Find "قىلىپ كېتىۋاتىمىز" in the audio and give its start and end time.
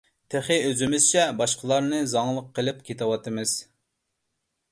2.59-3.55